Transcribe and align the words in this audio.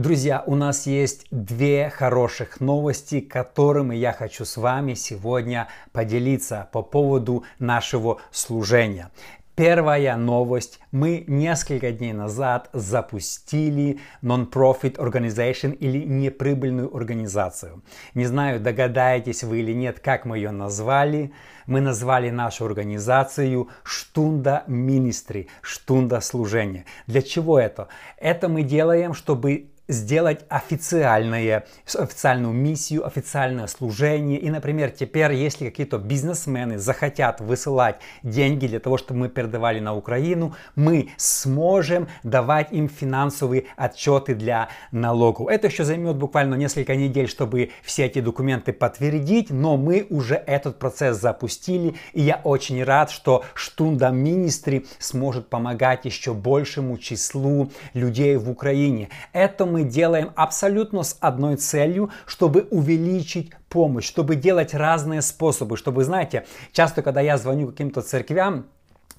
Друзья, 0.00 0.42
у 0.46 0.54
нас 0.54 0.86
есть 0.86 1.26
две 1.30 1.90
хороших 1.90 2.58
новости, 2.60 3.20
которыми 3.20 3.94
я 3.94 4.14
хочу 4.14 4.46
с 4.46 4.56
вами 4.56 4.94
сегодня 4.94 5.68
поделиться 5.92 6.70
по 6.72 6.80
поводу 6.80 7.44
нашего 7.58 8.18
служения. 8.30 9.10
Первая 9.56 10.16
новость. 10.16 10.80
Мы 10.90 11.24
несколько 11.26 11.92
дней 11.92 12.14
назад 12.14 12.70
запустили 12.72 14.00
Non-Profit 14.22 14.96
Organization 14.96 15.74
или 15.74 15.98
неприбыльную 15.98 16.96
организацию. 16.96 17.82
Не 18.14 18.24
знаю, 18.24 18.58
догадаетесь 18.58 19.44
вы 19.44 19.60
или 19.60 19.74
нет, 19.74 20.00
как 20.00 20.24
мы 20.24 20.38
ее 20.38 20.50
назвали. 20.50 21.34
Мы 21.66 21.82
назвали 21.82 22.30
нашу 22.30 22.64
организацию 22.64 23.68
Штунда 23.82 24.64
Министри, 24.66 25.48
Штунда 25.60 26.22
служения. 26.22 26.86
Для 27.06 27.20
чего 27.20 27.58
это? 27.58 27.88
Это 28.16 28.48
мы 28.48 28.62
делаем, 28.62 29.12
чтобы 29.12 29.66
сделать 29.90 30.44
официальное, 30.48 31.66
официальную 31.86 32.54
миссию, 32.54 33.06
официальное 33.06 33.66
служение. 33.66 34.38
И, 34.38 34.50
например, 34.50 34.90
теперь, 34.90 35.32
если 35.32 35.66
какие-то 35.66 35.98
бизнесмены 35.98 36.78
захотят 36.78 37.40
высылать 37.40 37.96
деньги 38.22 38.66
для 38.66 38.80
того, 38.80 38.96
чтобы 38.96 39.20
мы 39.20 39.28
передавали 39.28 39.80
на 39.80 39.94
Украину, 39.94 40.54
мы 40.76 41.10
сможем 41.16 42.08
давать 42.22 42.72
им 42.72 42.88
финансовые 42.88 43.64
отчеты 43.76 44.34
для 44.34 44.68
налогов. 44.92 45.48
Это 45.48 45.66
еще 45.66 45.84
займет 45.84 46.16
буквально 46.16 46.54
несколько 46.54 46.96
недель, 46.96 47.28
чтобы 47.28 47.70
все 47.82 48.06
эти 48.06 48.20
документы 48.20 48.72
подтвердить, 48.72 49.50
но 49.50 49.76
мы 49.76 50.06
уже 50.10 50.34
этот 50.34 50.78
процесс 50.78 51.20
запустили, 51.20 51.94
и 52.12 52.22
я 52.22 52.40
очень 52.44 52.82
рад, 52.84 53.10
что 53.10 53.44
Штунда 53.54 54.10
Министри 54.10 54.86
сможет 54.98 55.48
помогать 55.48 56.04
еще 56.04 56.34
большему 56.34 56.98
числу 56.98 57.70
людей 57.94 58.36
в 58.36 58.50
Украине. 58.50 59.08
Это 59.32 59.66
мы 59.66 59.79
мы 59.80 59.88
делаем 59.88 60.32
абсолютно 60.36 61.02
с 61.02 61.16
одной 61.20 61.56
целью, 61.56 62.10
чтобы 62.26 62.66
увеличить 62.70 63.52
помощь, 63.68 64.04
чтобы 64.04 64.36
делать 64.36 64.74
разные 64.74 65.22
способы, 65.22 65.76
чтобы, 65.76 66.04
знаете, 66.04 66.44
часто, 66.72 67.02
когда 67.02 67.20
я 67.20 67.38
звоню 67.38 67.68
каким-то 67.68 68.02
церквям, 68.02 68.66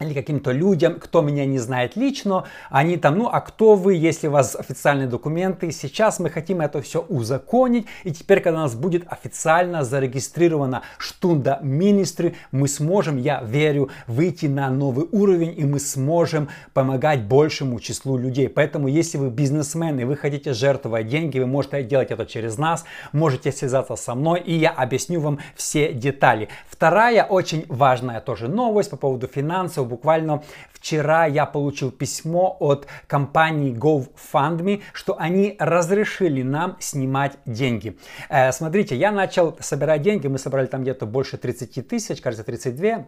или 0.01 0.13
каким-то 0.13 0.51
людям, 0.51 0.99
кто 0.99 1.21
меня 1.21 1.45
не 1.45 1.59
знает 1.59 1.95
лично, 1.95 2.45
они 2.69 2.97
там, 2.97 3.17
ну 3.17 3.27
а 3.31 3.41
кто 3.41 3.75
вы, 3.75 3.95
если 3.95 4.27
у 4.27 4.31
вас 4.31 4.55
официальные 4.55 5.07
документы, 5.07 5.71
сейчас 5.71 6.19
мы 6.19 6.29
хотим 6.29 6.61
это 6.61 6.81
все 6.81 7.01
узаконить, 7.01 7.85
и 8.03 8.11
теперь, 8.11 8.41
когда 8.41 8.59
у 8.59 8.63
нас 8.63 8.75
будет 8.75 9.03
официально 9.11 9.83
зарегистрирована 9.83 10.81
Штунда 10.97 11.59
Министры, 11.61 12.35
мы 12.51 12.67
сможем, 12.67 13.17
я 13.17 13.41
верю, 13.41 13.89
выйти 14.07 14.45
на 14.45 14.69
новый 14.69 15.07
уровень, 15.11 15.53
и 15.57 15.65
мы 15.65 15.79
сможем 15.79 16.49
помогать 16.73 17.23
большему 17.23 17.79
числу 17.79 18.17
людей. 18.17 18.49
Поэтому, 18.49 18.87
если 18.87 19.17
вы 19.17 19.29
бизнесмен, 19.29 19.99
и 19.99 20.03
вы 20.03 20.15
хотите 20.15 20.53
жертвовать 20.53 21.07
деньги, 21.07 21.39
вы 21.39 21.47
можете 21.47 21.83
делать 21.83 22.11
это 22.11 22.25
через 22.25 22.57
нас, 22.57 22.85
можете 23.11 23.51
связаться 23.51 23.95
со 23.95 24.15
мной, 24.15 24.41
и 24.41 24.53
я 24.53 24.71
объясню 24.71 25.19
вам 25.19 25.39
все 25.55 25.93
детали. 25.93 26.49
Вторая 26.69 27.23
очень 27.23 27.65
важная 27.67 28.21
тоже 28.21 28.47
новость 28.47 28.89
по 28.89 28.97
поводу 28.97 29.27
финансов, 29.27 29.90
буквально 29.91 30.41
вчера 30.71 31.25
я 31.27 31.45
получил 31.45 31.91
письмо 31.91 32.57
от 32.59 32.87
компании 33.07 33.73
GoFundMe, 33.73 34.81
что 34.93 35.15
они 35.19 35.55
разрешили 35.59 36.41
нам 36.41 36.77
снимать 36.79 37.37
деньги. 37.45 37.97
Э, 38.29 38.51
смотрите, 38.51 38.95
я 38.95 39.11
начал 39.11 39.57
собирать 39.59 40.01
деньги, 40.01 40.27
мы 40.27 40.37
собрали 40.37 40.67
там 40.67 40.81
где-то 40.81 41.05
больше 41.05 41.37
30 41.37 41.87
тысяч, 41.87 42.21
кажется 42.21 42.43
32 42.43 43.05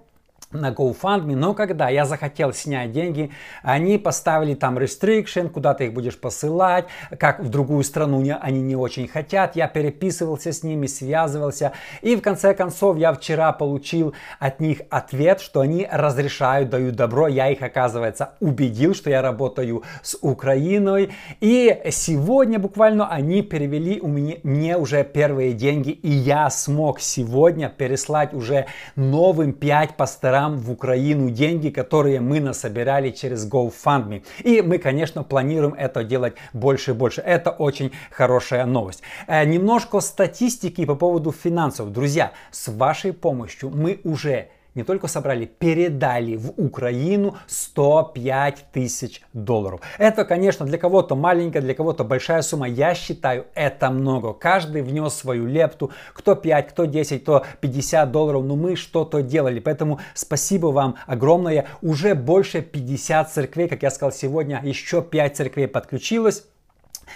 на 0.53 0.71
GoFundMe, 0.71 1.35
но 1.35 1.53
когда 1.53 1.89
я 1.89 2.05
захотел 2.05 2.53
снять 2.53 2.91
деньги, 2.91 3.31
они 3.63 3.97
поставили 3.97 4.53
там 4.53 4.77
restriction, 4.77 5.49
куда 5.49 5.73
ты 5.73 5.85
их 5.85 5.93
будешь 5.93 6.19
посылать, 6.19 6.85
как 7.17 7.39
в 7.39 7.49
другую 7.49 7.83
страну 7.83 8.21
не, 8.21 8.35
они 8.35 8.61
не 8.61 8.75
очень 8.75 9.07
хотят. 9.07 9.55
Я 9.55 9.67
переписывался 9.67 10.51
с 10.51 10.63
ними, 10.63 10.87
связывался, 10.87 11.73
и 12.01 12.15
в 12.15 12.21
конце 12.21 12.53
концов 12.53 12.97
я 12.97 13.13
вчера 13.13 13.51
получил 13.51 14.13
от 14.39 14.59
них 14.59 14.81
ответ, 14.89 15.41
что 15.41 15.61
они 15.61 15.87
разрешают, 15.91 16.69
дают 16.69 16.95
добро. 16.95 17.27
Я 17.27 17.49
их, 17.49 17.61
оказывается, 17.61 18.33
убедил, 18.39 18.93
что 18.93 19.09
я 19.09 19.21
работаю 19.21 19.83
с 20.01 20.17
Украиной, 20.21 21.11
и 21.39 21.81
сегодня 21.89 22.59
буквально 22.59 23.09
они 23.09 23.41
перевели 23.41 23.99
у 23.99 24.07
меня, 24.07 24.35
мне 24.43 24.77
уже 24.77 25.03
первые 25.03 25.53
деньги, 25.53 25.89
и 25.89 26.09
я 26.09 26.49
смог 26.49 26.99
сегодня 26.99 27.69
переслать 27.69 28.33
уже 28.33 28.67
новым 28.95 29.53
5 29.53 29.97
пасторам 29.97 30.42
нам 30.43 30.57
в 30.57 30.71
Украину 30.71 31.29
деньги, 31.29 31.69
которые 31.69 32.19
мы 32.19 32.41
насобирали 32.41 33.11
через 33.11 33.49
GoFundMe. 33.49 34.23
И 34.43 34.61
мы, 34.61 34.77
конечно, 34.77 35.23
планируем 35.23 35.73
это 35.73 36.03
делать 36.03 36.33
больше 36.51 36.91
и 36.91 36.93
больше. 36.93 37.21
Это 37.21 37.49
очень 37.51 37.91
хорошая 38.11 38.65
новость. 38.65 39.03
Э, 39.27 39.45
немножко 39.45 40.01
статистики 40.01 40.85
по 40.85 40.95
поводу 40.95 41.31
финансов. 41.31 41.91
Друзья, 41.91 42.31
с 42.51 42.67
вашей 42.67 43.13
помощью 43.13 43.69
мы 43.69 43.99
уже 44.03 44.49
не 44.75 44.83
только 44.83 45.07
собрали, 45.07 45.45
передали 45.45 46.35
в 46.35 46.51
Украину 46.57 47.37
105 47.47 48.65
тысяч 48.71 49.21
долларов. 49.33 49.81
Это, 49.97 50.25
конечно, 50.25 50.65
для 50.65 50.77
кого-то 50.77 51.15
маленькая, 51.15 51.61
для 51.61 51.73
кого-то 51.73 52.03
большая 52.03 52.41
сумма. 52.41 52.67
Я 52.67 52.95
считаю, 52.95 53.45
это 53.53 53.89
много. 53.89 54.33
Каждый 54.33 54.81
внес 54.81 55.13
свою 55.13 55.45
лепту. 55.45 55.91
Кто 56.13 56.35
5, 56.35 56.69
кто 56.69 56.85
10, 56.85 57.23
кто 57.23 57.45
50 57.61 58.11
долларов. 58.11 58.43
Но 58.45 58.55
мы 58.55 58.75
что-то 58.75 59.21
делали. 59.21 59.59
Поэтому 59.59 59.99
спасибо 60.13 60.67
вам 60.67 60.95
огромное. 61.05 61.67
Уже 61.81 62.15
больше 62.15 62.61
50 62.61 63.31
церквей, 63.31 63.67
как 63.67 63.83
я 63.83 63.91
сказал 63.91 64.11
сегодня, 64.11 64.59
еще 64.63 65.01
5 65.01 65.37
церквей 65.37 65.67
подключилось. 65.67 66.45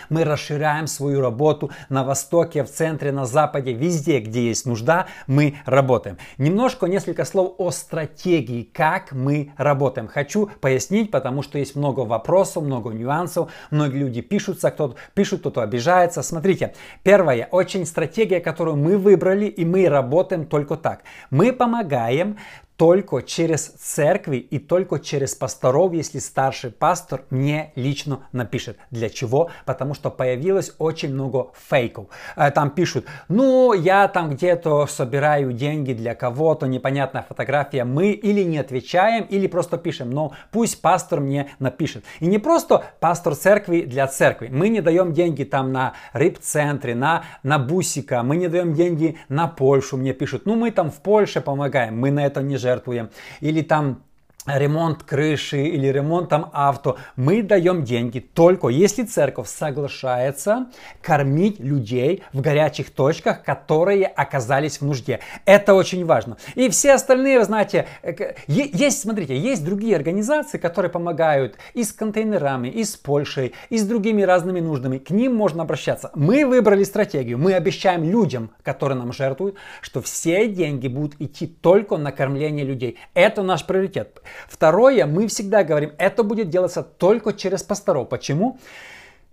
Мы 0.09 0.23
расширяем 0.23 0.87
свою 0.87 1.21
работу 1.21 1.71
на 1.89 2.03
востоке, 2.03 2.63
в 2.63 2.71
центре, 2.71 3.11
на 3.11 3.25
западе, 3.25 3.73
везде, 3.73 4.19
где 4.19 4.47
есть 4.47 4.65
нужда, 4.65 5.07
мы 5.27 5.55
работаем. 5.65 6.17
Немножко, 6.37 6.87
несколько 6.87 7.25
слов 7.25 7.55
о 7.57 7.71
стратегии, 7.71 8.63
как 8.63 9.11
мы 9.11 9.53
работаем. 9.57 10.07
Хочу 10.07 10.47
пояснить, 10.61 11.11
потому 11.11 11.41
что 11.41 11.57
есть 11.57 11.75
много 11.75 12.01
вопросов, 12.01 12.63
много 12.63 12.91
нюансов. 12.91 13.51
Многие 13.71 13.97
люди 13.97 14.21
пишутся, 14.21 14.71
кто-то 14.71 14.95
пишут, 15.13 15.41
кто-то 15.41 15.61
обижается. 15.61 16.21
Смотрите, 16.21 16.73
первое, 17.03 17.47
очень 17.51 17.85
стратегия, 17.85 18.39
которую 18.39 18.77
мы 18.77 18.97
выбрали, 18.97 19.45
и 19.45 19.65
мы 19.65 19.87
работаем 19.89 20.45
только 20.45 20.75
так. 20.75 21.01
Мы 21.29 21.53
помогаем 21.53 22.37
только 22.77 23.23
через 23.23 23.65
церкви 23.65 24.37
и 24.37 24.59
только 24.59 24.99
через 24.99 25.33
пасторов, 25.33 25.93
если 25.93 26.19
старший 26.19 26.71
пастор 26.71 27.23
мне 27.31 27.71
лично 27.75 28.19
напишет. 28.31 28.77
Для 28.91 29.09
чего? 29.09 29.49
Потому 29.65 29.95
что 29.95 30.11
появилось 30.11 30.73
очень 30.77 31.13
много 31.13 31.51
фейков. 31.69 32.07
Э, 32.35 32.51
там 32.51 32.69
пишут, 32.69 33.05
ну, 33.27 33.73
я 33.73 34.07
там 34.07 34.29
где-то 34.29 34.85
собираю 34.85 35.53
деньги 35.53 35.93
для 35.93 36.13
кого-то, 36.13 36.67
непонятная 36.67 37.25
фотография. 37.27 37.83
Мы 37.83 38.11
или 38.11 38.43
не 38.43 38.59
отвечаем, 38.59 39.23
или 39.23 39.47
просто 39.47 39.77
пишем, 39.77 40.11
но 40.11 40.33
пусть 40.51 40.79
пастор 40.81 41.19
мне 41.19 41.49
напишет. 41.57 42.03
И 42.19 42.27
не 42.27 42.37
просто 42.37 42.85
пастор 42.99 43.35
церкви 43.35 43.81
для 43.81 44.05
церкви. 44.05 44.49
Мы 44.51 44.69
не 44.69 44.81
даем 44.81 45.13
деньги 45.13 45.43
там 45.43 45.71
на 45.71 45.93
рыб-центре, 46.13 46.93
на, 46.93 47.23
на 47.41 47.57
бусика, 47.57 48.21
мы 48.21 48.37
не 48.37 48.47
даем 48.47 48.73
деньги 48.73 49.17
на 49.29 49.47
Польшу, 49.47 49.97
мне 49.97 50.13
пишут, 50.13 50.45
ну, 50.45 50.55
мы 50.55 50.69
там 50.69 50.91
в 50.91 51.01
Польше 51.01 51.41
помогаем, 51.41 51.97
мы 51.97 52.11
на 52.11 52.23
это 52.23 52.41
не 52.41 52.57
жертвуем. 52.67 53.09
Или 53.39 53.61
там 53.61 54.03
ремонт 54.47 55.03
крыши 55.03 55.63
или 55.63 55.87
ремонтом 55.87 56.49
авто, 56.53 56.97
мы 57.15 57.43
даем 57.43 57.83
деньги 57.83 58.19
только 58.19 58.67
если 58.69 59.03
церковь 59.03 59.47
соглашается 59.49 60.67
кормить 61.01 61.59
людей 61.59 62.23
в 62.33 62.41
горячих 62.41 62.91
точках, 62.91 63.43
которые 63.43 64.05
оказались 64.05 64.79
в 64.79 64.85
нужде. 64.85 65.19
Это 65.45 65.73
очень 65.73 66.05
важно. 66.05 66.37
И 66.55 66.69
все 66.69 66.93
остальные, 66.93 67.39
вы 67.39 67.45
знаете, 67.45 67.87
э, 68.03 68.35
есть, 68.47 69.01
смотрите, 69.01 69.37
есть 69.37 69.65
другие 69.65 69.95
организации, 69.95 70.57
которые 70.57 70.91
помогают 70.91 71.57
и 71.73 71.83
с 71.83 71.91
контейнерами, 71.91 72.67
и 72.67 72.83
с 72.83 72.95
Польшей, 72.95 73.53
и 73.69 73.77
с 73.77 73.83
другими 73.83 74.21
разными 74.21 74.59
нуждами. 74.59 74.97
К 74.97 75.09
ним 75.09 75.35
можно 75.35 75.63
обращаться. 75.63 76.11
Мы 76.15 76.45
выбрали 76.45 76.83
стратегию. 76.83 77.37
Мы 77.37 77.53
обещаем 77.53 78.03
людям, 78.03 78.51
которые 78.63 78.97
нам 78.97 79.11
жертвуют, 79.13 79.55
что 79.81 80.01
все 80.01 80.47
деньги 80.47 80.87
будут 80.87 81.19
идти 81.19 81.47
только 81.47 81.97
на 81.97 82.11
кормление 82.11 82.65
людей. 82.65 82.97
Это 83.13 83.43
наш 83.43 83.65
приоритет. 83.65 84.21
Второе, 84.47 85.05
мы 85.05 85.27
всегда 85.27 85.63
говорим, 85.63 85.93
это 85.97 86.23
будет 86.23 86.49
делаться 86.49 86.83
только 86.83 87.33
через 87.33 87.63
пасторов. 87.63 88.09
Почему? 88.09 88.59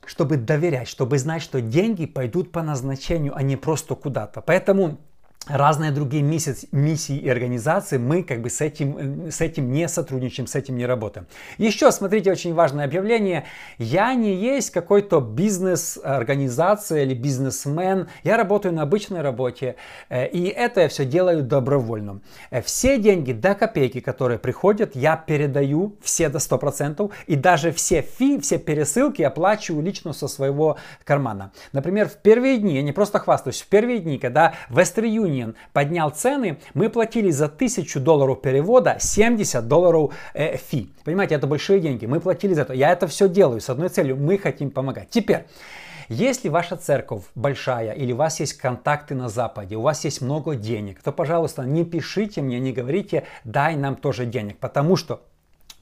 Чтобы 0.06 0.36
доверять, 0.36 0.88
чтобы 0.88 1.18
знать, 1.18 1.42
что 1.42 1.60
деньги 1.60 2.06
пойдут 2.06 2.52
по 2.52 2.62
назначению, 2.62 3.34
а 3.36 3.42
не 3.42 3.56
просто 3.56 3.94
куда-то. 3.94 4.40
Поэтому 4.42 4.98
разные 5.49 5.91
другие 5.91 6.23
миссии, 6.23 6.69
миссии 6.73 7.17
и 7.17 7.29
организации, 7.29 7.99
мы 7.99 8.23
как 8.23 8.41
бы 8.41 8.49
с 8.49 8.61
этим, 8.61 9.31
с 9.31 9.41
этим 9.41 9.70
не 9.73 9.88
сотрудничаем, 9.88 10.46
с 10.46 10.55
этим 10.55 10.76
не 10.76 10.87
работаем. 10.87 11.26
Еще, 11.58 11.91
смотрите, 11.93 12.31
очень 12.31 12.55
важное 12.55 12.85
объявление. 12.85 13.44
Я 13.79 14.14
не 14.14 14.35
есть 14.35 14.70
какой-то 14.70 15.20
бизнес-организация 15.20 17.02
или 17.02 17.14
бизнесмен. 17.14 18.08
Я 18.23 18.37
работаю 18.37 18.75
на 18.75 18.82
обычной 18.82 19.20
работе, 19.20 19.76
э, 20.08 20.26
и 20.29 20.46
это 20.46 20.82
я 20.82 20.88
все 20.88 21.05
делаю 21.05 21.43
добровольно. 21.43 22.20
Э, 22.50 22.62
все 22.62 22.99
деньги 22.99 23.32
до 23.32 23.55
копейки, 23.55 24.00
которые 24.00 24.38
приходят, 24.38 24.97
я 24.97 25.17
передаю 25.17 25.97
все 26.02 26.29
до 26.29 26.38
100%, 26.38 27.11
и 27.26 27.37
даже 27.37 27.73
все 27.73 28.00
фи, 28.02 28.38
все 28.40 28.58
пересылки 28.58 29.23
оплачиваю 29.23 29.85
лично 29.85 30.12
со 30.12 30.26
своего 30.29 30.79
кармана. 31.05 31.52
Например, 31.73 32.08
в 32.08 32.17
первые 32.17 32.58
дни, 32.58 32.76
я 32.76 32.82
не 32.82 32.93
просто 32.93 33.19
хвастаюсь, 33.19 33.61
в 33.61 33.67
первые 33.67 33.99
дни, 33.99 34.19
когда 34.19 34.55
Western 34.70 35.05
Union 35.05 35.33
Union 35.34 35.54
поднял 35.72 36.10
цены, 36.10 36.58
мы 36.75 36.88
платили 36.88 37.31
за 37.31 37.46
1000 37.46 38.00
долларов 38.00 38.40
перевода 38.40 38.96
70 38.98 39.66
долларов 39.66 40.14
э, 40.34 40.56
фи. 40.56 40.90
Понимаете, 41.04 41.34
это 41.34 41.46
большие 41.46 41.81
деньги. 41.81 42.06
Мы 42.06 42.20
платили 42.20 42.54
за 42.54 42.62
это. 42.62 42.75
Я 42.75 42.90
это 42.90 43.06
все 43.06 43.28
делаю 43.28 43.60
с 43.60 43.70
одной 43.70 43.88
целью. 43.88 44.16
Мы 44.16 44.38
хотим 44.38 44.70
помогать. 44.70 45.10
Теперь, 45.10 45.46
если 46.08 46.48
ваша 46.48 46.76
церковь 46.76 47.22
большая 47.34 47.92
или 47.92 48.12
у 48.12 48.16
вас 48.16 48.40
есть 48.40 48.54
контакты 48.54 49.14
на 49.14 49.28
Западе, 49.28 49.76
у 49.76 49.81
вас 49.81 50.04
есть 50.04 50.20
много 50.20 50.54
денег, 50.54 51.02
то, 51.02 51.12
пожалуйста, 51.12 51.62
не 51.62 51.84
пишите 51.84 52.42
мне, 52.42 52.60
не 52.60 52.72
говорите, 52.72 53.25
дай 53.44 53.76
нам 53.76 53.96
тоже 53.96 54.26
денег, 54.26 54.58
потому 54.58 54.96
что 54.96 55.22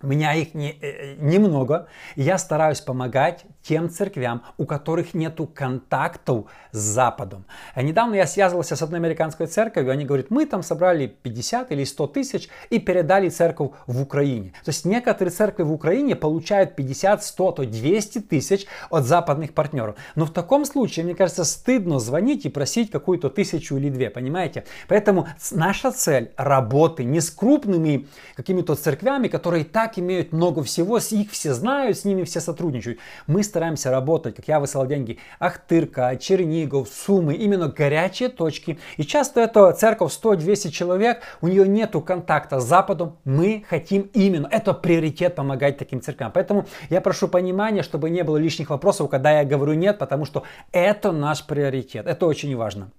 меня 0.06 0.34
их 0.34 0.54
не, 0.54 0.72
э, 0.80 1.14
немного, 1.18 1.88
я 2.16 2.38
стараюсь 2.38 2.80
помогать 2.80 3.44
тем 3.62 3.88
церквям, 3.88 4.42
у 4.58 4.66
которых 4.66 5.14
нет 5.14 5.38
контактов 5.54 6.46
с 6.72 6.78
Западом. 6.78 7.46
Недавно 7.76 8.16
я 8.16 8.26
связывался 8.26 8.76
с 8.76 8.82
одной 8.82 9.00
американской 9.00 9.46
церковью, 9.46 9.92
они 9.92 10.04
говорят, 10.04 10.30
мы 10.30 10.46
там 10.46 10.62
собрали 10.62 11.06
50 11.06 11.72
или 11.72 11.84
100 11.84 12.06
тысяч 12.08 12.48
и 12.70 12.78
передали 12.78 13.28
церковь 13.28 13.70
в 13.86 14.02
Украине. 14.02 14.52
То 14.64 14.70
есть 14.70 14.84
некоторые 14.84 15.32
церкви 15.32 15.62
в 15.62 15.72
Украине 15.72 16.16
получают 16.16 16.76
50, 16.76 17.24
100, 17.24 17.52
то 17.52 17.64
200 17.64 18.20
тысяч 18.20 18.66
от 18.90 19.04
западных 19.04 19.54
партнеров. 19.54 19.96
Но 20.14 20.26
в 20.26 20.32
таком 20.32 20.64
случае, 20.64 21.04
мне 21.04 21.14
кажется, 21.14 21.44
стыдно 21.44 21.98
звонить 21.98 22.44
и 22.44 22.48
просить 22.48 22.90
какую-то 22.90 23.30
тысячу 23.30 23.76
или 23.76 23.88
две, 23.88 24.10
понимаете? 24.10 24.64
Поэтому 24.88 25.28
наша 25.50 25.92
цель 25.92 26.32
работы 26.36 27.04
не 27.04 27.20
с 27.20 27.30
крупными 27.30 28.08
какими-то 28.34 28.74
церквями, 28.74 29.28
которые 29.28 29.64
так 29.64 29.91
так 29.92 29.98
имеют 29.98 30.32
много 30.32 30.62
всего, 30.62 30.98
их 30.98 31.30
все 31.30 31.52
знают, 31.52 31.98
с 31.98 32.04
ними 32.04 32.24
все 32.24 32.40
сотрудничают. 32.40 32.98
Мы 33.26 33.42
стараемся 33.42 33.90
работать, 33.90 34.36
как 34.36 34.48
я 34.48 34.58
высылал 34.58 34.86
деньги, 34.86 35.18
Ахтырка, 35.38 36.16
Чернигов, 36.16 36.88
Сумы, 36.88 37.34
именно 37.34 37.68
горячие 37.68 38.30
точки. 38.30 38.78
И 38.96 39.04
часто 39.04 39.40
это 39.40 39.72
церковь 39.72 40.12
100-200 40.12 40.70
человек, 40.70 41.22
у 41.42 41.48
нее 41.48 41.68
нету 41.68 42.00
контакта 42.00 42.60
с 42.60 42.64
Западом. 42.64 43.18
Мы 43.24 43.64
хотим 43.68 44.10
именно, 44.14 44.48
это 44.50 44.72
приоритет 44.72 45.34
помогать 45.34 45.76
таким 45.76 46.00
церквям. 46.00 46.32
Поэтому 46.32 46.66
я 46.88 47.00
прошу 47.00 47.28
понимания, 47.28 47.82
чтобы 47.82 48.08
не 48.08 48.24
было 48.24 48.38
лишних 48.38 48.70
вопросов, 48.70 49.10
когда 49.10 49.40
я 49.40 49.44
говорю 49.44 49.74
нет, 49.74 49.98
потому 49.98 50.24
что 50.24 50.44
это 50.72 51.12
наш 51.12 51.46
приоритет. 51.46 52.06
Это 52.06 52.26
очень 52.26 52.56
важно. 52.56 52.90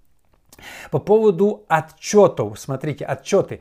По 0.91 0.99
поводу 0.99 1.65
отчетов, 1.67 2.59
смотрите, 2.59 3.05
отчеты. 3.05 3.59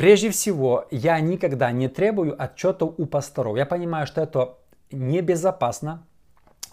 Прежде 0.00 0.30
всего, 0.30 0.86
я 0.90 1.20
никогда 1.20 1.70
не 1.72 1.86
требую 1.86 2.34
отчетов 2.42 2.94
у 2.96 3.04
пасторов. 3.04 3.58
Я 3.58 3.66
понимаю, 3.66 4.06
что 4.06 4.22
это 4.22 4.56
небезопасно, 4.90 6.06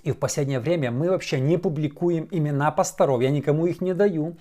и 0.04 0.12
в 0.12 0.18
последнее 0.18 0.60
время 0.60 0.90
мы 0.90 1.10
вообще 1.10 1.40
не 1.40 1.58
публикуем 1.58 2.28
имена 2.32 2.72
пасторов, 2.72 3.22
я 3.22 3.30
никому 3.30 3.66
их 3.66 3.82
не 3.82 3.94
даю. 3.94 4.38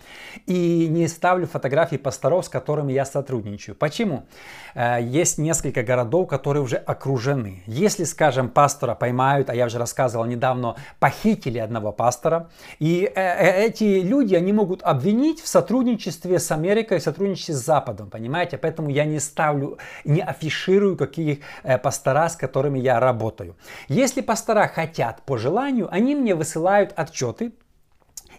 И 0.46 0.86
не 0.88 1.08
ставлю 1.08 1.46
фотографии 1.46 1.96
пасторов, 1.96 2.44
с 2.44 2.48
которыми 2.48 2.92
я 2.92 3.04
сотрудничаю. 3.04 3.74
Почему? 3.74 4.26
Э, 4.74 4.98
есть 5.02 5.38
несколько 5.38 5.82
городов, 5.82 6.28
которые 6.28 6.62
уже 6.62 6.76
окружены. 6.76 7.62
Если, 7.66 8.04
скажем, 8.04 8.48
пастора 8.48 8.94
поймают, 8.94 9.50
а 9.50 9.54
я 9.54 9.66
уже 9.66 9.78
рассказывал 9.78 10.26
недавно, 10.26 10.76
похитили 11.00 11.58
одного 11.58 11.92
пастора, 11.92 12.48
и 12.78 13.10
э, 13.12 13.20
э, 13.20 13.66
эти 13.66 14.02
люди, 14.02 14.34
они 14.34 14.52
могут 14.52 14.82
обвинить 14.82 15.40
в 15.40 15.48
сотрудничестве 15.48 16.38
с 16.38 16.52
Америкой, 16.52 16.98
в 16.98 17.02
сотрудничестве 17.02 17.54
с 17.54 17.64
Западом, 17.64 18.08
понимаете? 18.10 18.56
Поэтому 18.58 18.90
я 18.90 19.04
не 19.04 19.18
ставлю, 19.18 19.78
не 20.04 20.20
афиширую 20.20 20.96
каких 20.96 21.38
пастора, 21.82 22.28
с 22.28 22.36
которыми 22.36 22.78
я 22.78 23.00
работаю. 23.00 23.56
Если 23.88 24.20
пастора 24.20 24.70
хотят 24.72 25.22
пожелать 25.22 25.45
желанию, 25.46 25.88
они 25.92 26.16
мне 26.16 26.34
высылают 26.34 26.92
отчеты 26.96 27.52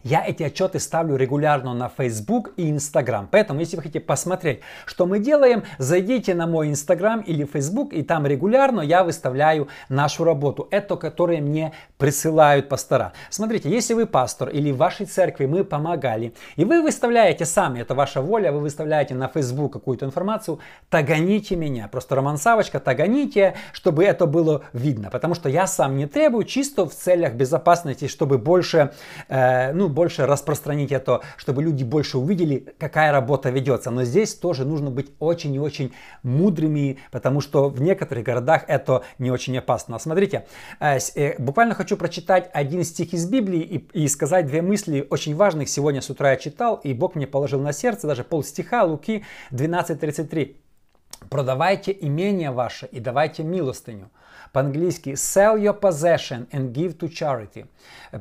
я 0.03 0.25
эти 0.25 0.43
отчеты 0.43 0.79
ставлю 0.79 1.15
регулярно 1.15 1.73
на 1.73 1.89
Facebook 1.89 2.51
и 2.57 2.69
Instagram. 2.69 3.27
Поэтому, 3.31 3.59
если 3.59 3.75
вы 3.77 3.83
хотите 3.83 3.99
посмотреть, 3.99 4.61
что 4.85 5.05
мы 5.05 5.19
делаем, 5.19 5.63
зайдите 5.77 6.33
на 6.33 6.47
мой 6.47 6.69
Instagram 6.69 7.21
или 7.21 7.45
Facebook, 7.45 7.93
и 7.93 8.03
там 8.03 8.25
регулярно 8.25 8.81
я 8.81 9.03
выставляю 9.03 9.67
нашу 9.89 10.23
работу. 10.23 10.67
Это, 10.71 10.95
которые 10.95 11.41
мне 11.41 11.73
присылают 11.97 12.69
пастора. 12.69 13.13
Смотрите, 13.29 13.69
если 13.69 13.93
вы 13.93 14.05
пастор 14.05 14.49
или 14.49 14.71
в 14.71 14.77
вашей 14.77 15.05
церкви 15.05 15.45
мы 15.45 15.63
помогали, 15.63 16.33
и 16.55 16.65
вы 16.65 16.81
выставляете 16.81 17.45
сами, 17.45 17.79
это 17.79 17.95
ваша 17.95 18.21
воля, 18.21 18.51
вы 18.51 18.59
выставляете 18.59 19.15
на 19.15 19.27
Facebook 19.27 19.73
какую-то 19.73 20.05
информацию, 20.05 20.59
тагоните 20.89 21.55
меня. 21.55 21.87
Просто 21.87 22.15
Роман 22.15 22.37
Савочка, 22.37 22.79
тагоните, 22.79 23.55
чтобы 23.73 24.03
это 24.03 24.25
было 24.25 24.63
видно. 24.73 25.09
Потому 25.09 25.35
что 25.35 25.49
я 25.49 25.67
сам 25.67 25.97
не 25.97 26.07
требую, 26.07 26.45
чисто 26.45 26.85
в 26.85 26.93
целях 26.93 27.33
безопасности, 27.33 28.07
чтобы 28.07 28.37
больше, 28.37 28.91
э, 29.29 29.73
ну, 29.73 29.86
больше 29.89 30.25
распространить 30.25 30.91
это, 30.91 31.21
чтобы 31.37 31.63
люди 31.63 31.83
больше 31.83 32.17
увидели, 32.17 32.73
какая 32.77 33.11
работа 33.11 33.49
ведется. 33.49 33.91
Но 33.91 34.03
здесь 34.03 34.33
тоже 34.35 34.65
нужно 34.65 34.89
быть 34.89 35.11
очень 35.19 35.53
и 35.55 35.59
очень 35.59 35.93
мудрыми, 36.23 36.99
потому 37.11 37.41
что 37.41 37.69
в 37.69 37.81
некоторых 37.81 38.23
городах 38.23 38.63
это 38.67 39.03
не 39.19 39.31
очень 39.31 39.57
опасно. 39.57 39.99
Смотрите, 39.99 40.45
э, 40.79 40.97
э, 41.15 41.35
буквально 41.41 41.75
хочу 41.75 41.97
прочитать 41.97 42.49
один 42.53 42.83
стих 42.83 43.13
из 43.13 43.27
Библии 43.27 43.61
и, 43.61 44.03
и 44.03 44.07
сказать 44.07 44.47
две 44.47 44.61
мысли 44.61 45.05
очень 45.09 45.35
важных. 45.35 45.69
Сегодня 45.69 46.01
с 46.01 46.09
утра 46.09 46.31
я 46.31 46.37
читал, 46.37 46.75
и 46.83 46.93
Бог 46.93 47.15
мне 47.15 47.27
положил 47.27 47.59
на 47.61 47.73
сердце 47.73 48.07
даже 48.07 48.23
пол 48.23 48.43
стиха 48.43 48.83
Луки 48.83 49.23
12.33. 49.51 50.55
Продавайте 51.29 51.97
имение 51.99 52.51
ваше 52.51 52.85
и 52.85 52.99
давайте 52.99 53.43
милостыню. 53.43 54.09
По-английски 54.51 55.11
sell 55.11 55.57
your 55.57 55.79
possession 55.79 56.47
and 56.51 56.71
give 56.71 56.97
to 56.97 57.09
charity. 57.09 57.65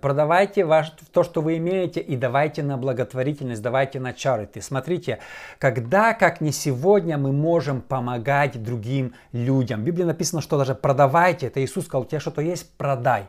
Продавайте 0.01 0.65
ваш, 0.65 0.91
то, 1.13 1.23
что 1.23 1.41
вы 1.41 1.59
имеете, 1.59 2.01
и 2.01 2.17
давайте 2.17 2.63
на 2.63 2.77
благотворительность, 2.77 3.63
давайте 3.63 4.01
на 4.01 4.13
charity. 4.13 4.61
Смотрите, 4.61 5.19
когда, 5.59 6.13
как 6.15 6.41
не 6.41 6.53
сегодня, 6.53 7.19
мы 7.19 7.33
можем 7.33 7.81
помогать 7.81 8.63
другим 8.63 9.15
людям. 9.33 9.81
В 9.81 9.85
Библии 9.85 10.05
написано, 10.05 10.43
что 10.43 10.59
даже 10.59 10.75
продавайте, 10.75 11.47
это 11.47 11.65
Иисус 11.65 11.85
сказал, 11.85 12.03
у 12.03 12.07
тебя 12.07 12.21
что-то 12.21 12.43
есть, 12.43 12.71
продай 12.77 13.29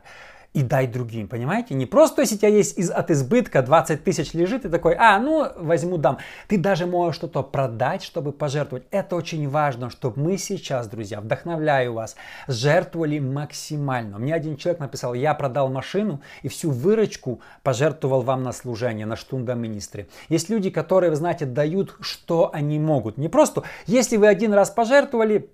и 0.53 0.63
дай 0.63 0.88
другим, 0.88 1.27
понимаете? 1.27 1.75
Не 1.75 1.85
просто, 1.85 2.21
если 2.21 2.35
у 2.35 2.38
тебя 2.39 2.49
есть 2.49 2.77
из, 2.77 2.89
от 2.89 3.11
избытка 3.11 3.61
20 3.61 4.03
тысяч 4.03 4.33
лежит, 4.33 4.65
и 4.65 4.69
такой, 4.69 4.95
а, 4.95 5.19
ну, 5.19 5.47
возьму, 5.55 5.97
дам. 5.97 6.17
Ты 6.47 6.57
даже 6.57 6.85
можешь 6.85 7.15
что-то 7.15 7.44
продать, 7.44 8.01
чтобы 8.01 8.31
пожертвовать. 8.31 8.85
Это 8.89 9.15
очень 9.15 9.47
важно, 9.49 9.89
чтобы 9.89 10.19
мы 10.19 10.38
сейчас, 10.38 10.88
друзья, 10.88 11.21
вдохновляю 11.21 11.94
вас, 11.94 12.15
жертвовали 12.47 13.19
максимально. 13.19 14.17
Мне 14.17 14.33
один 14.33 14.57
человек 14.57 14.79
написал, 14.79 15.13
я 15.13 15.33
продал 15.33 15.69
машину 15.69 16.22
и 16.41 16.48
всю 16.48 16.72
выручку 16.72 17.41
пожертвовал 17.62 18.22
вам 18.22 18.43
на 18.43 18.51
служение, 18.51 19.05
на 19.05 19.15
штунда 19.15 19.53
министре. 19.53 20.07
Есть 20.29 20.50
люди, 20.50 20.69
которые, 20.69 21.12
вы 21.12 21.15
знаете, 21.17 21.45
дают, 21.45 21.95
что 22.00 22.50
они 22.53 22.79
могут. 22.79 23.17
Не 23.17 23.27
просто, 23.27 23.63
если 23.86 24.17
вы 24.17 24.27
один 24.27 24.53
раз 24.53 24.72
пожертвовали, 24.72 25.50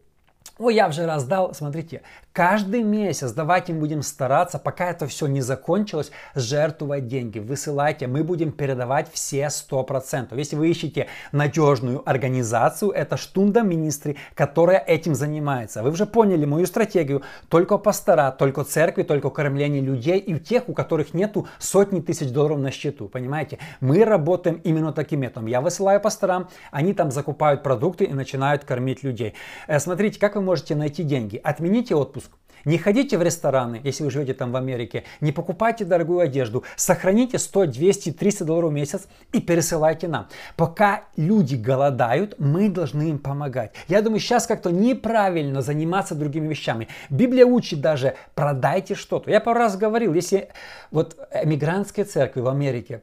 Ой, 0.60 0.75
я 0.75 0.88
уже 0.88 1.07
раздал, 1.07 1.51
смотрите, 1.55 2.03
каждый 2.31 2.83
месяц 2.83 3.31
давайте 3.31 3.74
будем 3.74 4.03
стараться, 4.03 4.60
пока 4.60 4.91
это 4.91 5.07
все 5.07 5.25
не 5.25 5.41
закончилось, 5.41 6.12
жертвовать 6.36 7.07
деньги, 7.07 7.39
высылайте, 7.39 8.05
мы 8.05 8.24
будем 8.24 8.51
передавать 8.51 9.12
все 9.12 9.48
100%. 9.48 10.38
Если 10.38 10.55
вы 10.55 10.69
ищете 10.69 11.07
надежную 11.31 12.07
организацию, 12.07 12.91
это 12.91 13.17
Штунда 13.17 13.63
Министри, 13.63 14.15
которая 14.36 14.77
этим 14.77 15.15
занимается. 15.15 15.81
Вы 15.81 15.89
уже 15.89 16.05
поняли 16.05 16.45
мою 16.45 16.67
стратегию, 16.67 17.24
только 17.50 17.79
пастора, 17.79 18.29
только 18.29 18.63
церкви, 18.63 19.01
только 19.01 19.31
кормление 19.31 19.81
людей 19.81 20.19
и 20.19 20.39
тех, 20.39 20.69
у 20.69 20.74
которых 20.74 21.15
нету 21.15 21.48
сотни 21.57 22.00
тысяч 22.00 22.29
долларов 22.29 22.60
на 22.60 22.69
счету, 22.69 23.07
понимаете? 23.07 23.57
Мы 23.79 24.05
работаем 24.05 24.62
именно 24.63 24.93
таким 24.93 25.22
методом. 25.22 25.48
Я 25.48 25.62
высылаю 25.62 26.00
пасторам, 26.00 26.48
они 26.69 26.93
там 26.93 27.10
закупают 27.10 27.63
продукты 27.63 28.03
и 28.03 28.13
начинают 28.13 28.65
кормить 28.65 29.01
людей. 29.01 29.33
Э, 29.65 29.79
смотрите, 29.79 30.19
как 30.19 30.36
вы 30.36 30.43
можете 30.44 30.76
найти 30.76 31.04
деньги? 31.04 31.42
Отмените 31.44 31.96
отпуск. 31.96 32.30
Не 32.66 32.78
ходите 32.78 33.18
в 33.18 33.22
рестораны, 33.22 33.82
если 33.84 34.06
вы 34.06 34.12
живете 34.12 34.34
там 34.34 34.54
в 34.54 34.56
Америке. 34.56 35.04
Не 35.20 35.34
покупайте 35.34 35.84
дорогую 35.84 36.20
одежду. 36.20 36.64
Сохраните 36.78 37.38
100, 37.38 37.68
200, 37.68 38.12
300 38.14 38.46
долларов 38.46 38.72
в 38.72 38.74
месяц 38.74 39.08
и 39.34 39.42
пересылайте 39.42 40.08
нам. 40.08 40.28
Пока 40.56 41.04
люди 41.18 41.56
голодают, 41.56 42.36
мы 42.40 42.70
должны 42.70 43.10
им 43.10 43.20
помогать. 43.20 43.74
Я 43.90 44.02
думаю, 44.02 44.22
сейчас 44.22 44.48
как-то 44.48 44.72
неправильно 44.72 45.62
заниматься 45.62 46.16
другими 46.16 46.48
вещами. 46.48 46.88
Библия 47.10 47.46
учит 47.46 47.82
даже 47.82 48.16
продайте 48.34 48.96
что-то. 48.96 49.30
Я 49.30 49.42
пару 49.42 49.60
раз 49.60 49.76
говорил, 49.76 50.14
если 50.14 50.48
вот 50.90 51.18
эмигрантские 51.34 52.06
церкви 52.06 52.40
в 52.40 52.48
Америке 52.48 53.02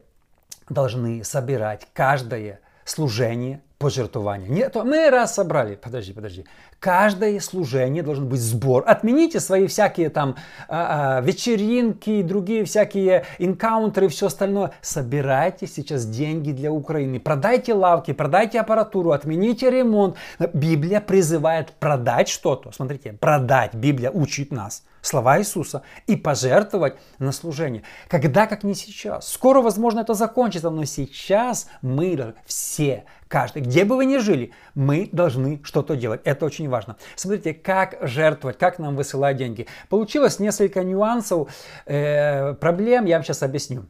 должны 0.69 1.23
собирать 1.23 1.87
каждое 1.93 2.61
служение 2.85 3.61
пожертвования. 3.81 4.47
Нет, 4.47 4.75
мы 4.75 5.09
раз 5.09 5.33
собрали. 5.33 5.75
Подожди, 5.75 6.13
подожди. 6.13 6.45
Каждое 6.79 7.39
служение 7.39 8.03
должен 8.03 8.29
быть 8.29 8.39
сбор. 8.39 8.83
Отмените 8.85 9.39
свои 9.39 9.65
всякие 9.65 10.09
там 10.09 10.35
а, 10.69 11.17
а, 11.17 11.21
вечеринки, 11.21 12.21
другие 12.21 12.63
всякие 12.63 13.25
инкаунтеры 13.39 14.07
все 14.07 14.27
остальное. 14.27 14.71
Собирайте 14.81 15.65
сейчас 15.65 16.05
деньги 16.05 16.51
для 16.51 16.71
Украины. 16.71 17.19
Продайте 17.19 17.73
лавки, 17.73 18.13
продайте 18.13 18.59
аппаратуру, 18.59 19.11
отмените 19.11 19.71
ремонт. 19.71 20.15
Библия 20.53 21.01
призывает 21.01 21.71
продать 21.73 22.29
что-то. 22.29 22.71
Смотрите, 22.71 23.13
продать. 23.13 23.73
Библия 23.73 24.11
учит 24.11 24.51
нас 24.51 24.83
слова 25.01 25.39
Иисуса 25.39 25.83
и 26.07 26.15
пожертвовать 26.15 26.95
на 27.19 27.31
служение. 27.31 27.83
Когда, 28.07 28.47
как 28.47 28.63
не 28.63 28.75
сейчас. 28.75 29.31
Скоро, 29.31 29.61
возможно, 29.61 30.01
это 30.01 30.13
закончится, 30.13 30.69
но 30.69 30.85
сейчас 30.85 31.67
мы 31.81 32.35
все, 32.45 33.05
каждый, 33.27 33.61
где 33.61 33.85
бы 33.85 33.95
вы 33.95 34.05
ни 34.05 34.17
жили, 34.17 34.51
мы 34.75 35.09
должны 35.11 35.61
что-то 35.63 35.95
делать. 35.95 36.21
Это 36.23 36.45
очень 36.45 36.69
важно. 36.69 36.97
Смотрите, 37.15 37.53
как 37.53 37.97
жертвовать, 38.01 38.57
как 38.57 38.79
нам 38.79 38.95
высылать 38.95 39.37
деньги. 39.37 39.67
Получилось 39.89 40.39
несколько 40.39 40.83
нюансов, 40.83 41.49
э, 41.85 42.53
проблем, 42.55 43.05
я 43.05 43.17
вам 43.17 43.23
сейчас 43.23 43.43
объясню. 43.43 43.85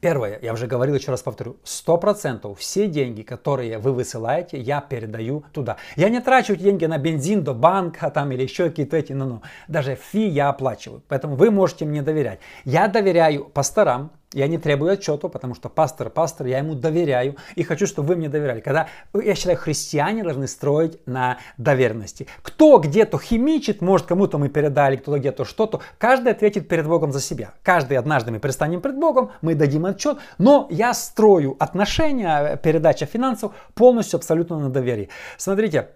Первое, 0.00 0.38
я 0.42 0.52
уже 0.52 0.66
говорил, 0.66 0.94
еще 0.94 1.10
раз 1.10 1.22
повторю, 1.22 1.56
100% 1.64 2.54
все 2.56 2.88
деньги, 2.88 3.22
которые 3.22 3.78
вы 3.78 3.92
высылаете, 3.92 4.58
я 4.58 4.80
передаю 4.80 5.44
туда. 5.52 5.76
Я 5.96 6.08
не 6.08 6.20
трачу 6.20 6.56
деньги 6.56 6.84
на 6.86 6.98
бензин 6.98 7.42
до 7.42 7.54
банка 7.54 8.10
там 8.10 8.32
или 8.32 8.42
еще 8.42 8.68
какие-то 8.68 8.96
эти, 8.96 9.12
ну, 9.12 9.26
ну, 9.26 9.42
даже 9.68 9.96
фи 9.96 10.26
я 10.26 10.48
оплачиваю. 10.48 11.02
Поэтому 11.08 11.36
вы 11.36 11.50
можете 11.50 11.84
мне 11.84 12.02
доверять. 12.02 12.40
Я 12.64 12.88
доверяю 12.88 13.44
пасторам, 13.44 14.10
я 14.34 14.48
не 14.48 14.58
требую 14.58 14.92
отчета, 14.92 15.28
потому 15.28 15.54
что 15.54 15.68
пастор, 15.68 16.10
пастор, 16.10 16.46
я 16.46 16.58
ему 16.58 16.74
доверяю 16.74 17.36
и 17.54 17.62
хочу, 17.62 17.86
чтобы 17.86 18.08
вы 18.08 18.16
мне 18.16 18.28
доверяли. 18.28 18.60
Когда, 18.60 18.88
я 19.14 19.34
считаю, 19.34 19.56
христиане 19.56 20.22
должны 20.22 20.48
строить 20.48 20.98
на 21.06 21.38
доверенности. 21.56 22.26
Кто 22.42 22.78
где-то 22.78 23.18
химичит, 23.18 23.80
может, 23.80 24.06
кому-то 24.06 24.38
мы 24.38 24.48
передали, 24.48 24.96
кто-то 24.96 25.18
где-то 25.18 25.44
что-то, 25.44 25.80
каждый 25.98 26.32
ответит 26.32 26.68
перед 26.68 26.86
Богом 26.86 27.12
за 27.12 27.20
себя. 27.20 27.54
Каждый 27.62 27.96
однажды 27.96 28.32
мы 28.32 28.40
предстанем 28.40 28.80
перед 28.80 28.98
Богом, 28.98 29.30
мы 29.40 29.54
дадим 29.54 29.86
отчет, 29.86 30.18
но 30.38 30.66
я 30.70 30.92
строю 30.94 31.56
отношения, 31.58 32.56
передача 32.56 33.06
финансов 33.06 33.52
полностью 33.74 34.16
абсолютно 34.18 34.58
на 34.58 34.70
доверии. 34.70 35.08
Смотрите, 35.36 35.90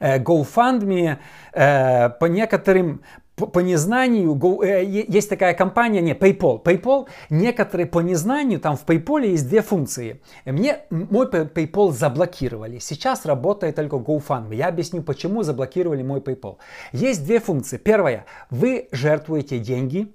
э, 0.00 0.18
GoFundMe 0.18 1.18
э, 1.52 2.10
по 2.10 2.24
некоторым 2.24 3.02
по, 3.46 3.60
незнанию, 3.60 4.34
go, 4.34 4.64
э, 4.64 4.84
есть 4.84 5.28
такая 5.28 5.54
компания, 5.54 6.00
не, 6.00 6.12
PayPal. 6.12 6.62
PayPal, 6.62 7.08
некоторые 7.30 7.86
по 7.86 8.00
незнанию, 8.00 8.60
там 8.60 8.76
в 8.76 8.84
PayPal 8.84 9.26
есть 9.26 9.48
две 9.48 9.62
функции. 9.62 10.20
Мне 10.44 10.80
мой 10.90 11.26
PayPal 11.26 11.92
заблокировали. 11.92 12.78
Сейчас 12.78 13.24
работает 13.26 13.76
только 13.76 13.96
GoFundMe. 13.96 14.54
Я 14.54 14.68
объясню, 14.68 15.02
почему 15.02 15.42
заблокировали 15.42 16.02
мой 16.02 16.20
PayPal. 16.20 16.56
Есть 16.92 17.24
две 17.24 17.40
функции. 17.40 17.78
Первая, 17.78 18.26
вы 18.50 18.88
жертвуете 18.92 19.58
деньги 19.58 20.12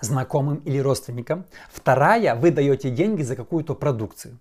знакомым 0.00 0.56
или 0.64 0.78
родственникам. 0.78 1.44
Вторая, 1.72 2.34
вы 2.34 2.50
даете 2.50 2.90
деньги 2.90 3.22
за 3.22 3.36
какую-то 3.36 3.74
продукцию. 3.74 4.38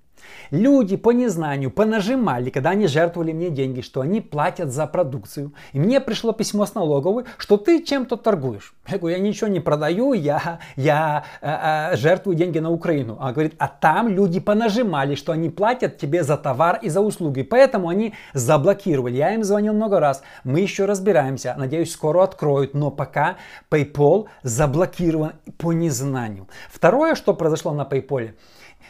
Люди 0.52 0.96
по 0.98 1.12
незнанию 1.12 1.72
понажимали, 1.72 2.50
когда 2.50 2.72
они 2.72 2.88
жертвовали 2.88 3.34
мне 3.34 3.50
деньги, 3.50 3.82
что 3.82 4.02
они 4.02 4.22
платят 4.22 4.72
за 4.72 4.88
продукцию. 4.88 5.54
И 5.74 5.80
мне 5.80 6.00
пришло 6.00 6.32
письмо 6.32 6.66
с 6.66 6.76
налоговой, 6.76 7.26
что 7.38 7.58
ты 7.58 7.84
чем-то 7.84 8.18
торгуешь. 8.18 8.74
Я 8.88 8.98
говорю, 8.98 9.18
я 9.18 9.22
ничего 9.22 9.48
не 9.48 9.60
продаю, 9.60 10.14
я, 10.14 10.60
я 10.76 11.26
э, 11.42 11.94
э, 11.94 11.98
жертвую 11.98 12.36
деньги 12.36 12.60
на 12.60 12.72
Украину. 12.72 13.18
А 13.20 13.34
говорит, 13.34 13.56
а 13.58 13.68
там 13.68 14.08
люди 14.08 14.40
понажимали, 14.40 15.16
что 15.16 15.34
они 15.34 15.50
платят 15.50 15.98
тебе 15.98 16.24
за 16.24 16.38
товар 16.38 16.80
и 16.82 16.90
за 16.90 17.02
услуги. 17.02 17.42
Поэтому 17.42 17.90
они 17.90 18.14
заблокировали. 18.34 19.18
Я 19.18 19.34
им 19.34 19.44
звонил 19.44 19.74
много 19.74 20.00
раз. 20.00 20.24
Мы 20.44 20.62
еще 20.62 20.86
разбираемся. 20.86 21.56
Надеюсь, 21.58 21.92
скоро 21.92 22.24
откроют. 22.24 22.74
Но 22.74 22.92
пока 22.92 23.36
PayPal 23.70 24.28
заблокирован 24.44 25.34
по 25.58 25.74
незнанию. 25.74 26.48
Второе, 26.70 27.16
что 27.16 27.34
произошло 27.34 27.74
на 27.74 27.84
PayPal. 27.84 28.32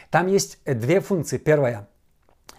Там 0.10 0.28
есть 0.28 0.60
э, 0.66 0.74
две 0.74 1.00
функции. 1.00 1.38
Первая 1.38 1.88